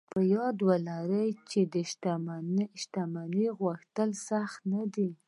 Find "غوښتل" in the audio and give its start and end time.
3.59-4.09